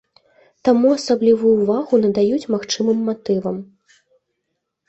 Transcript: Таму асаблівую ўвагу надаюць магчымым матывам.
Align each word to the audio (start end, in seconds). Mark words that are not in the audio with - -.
Таму 0.69 0.87
асаблівую 0.99 1.51
ўвагу 1.59 1.95
надаюць 2.05 2.49
магчымым 2.57 3.07
матывам. 3.11 3.61